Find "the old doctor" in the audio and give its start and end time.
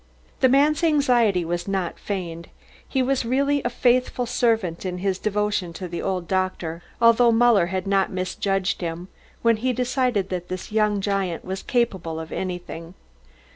5.87-6.81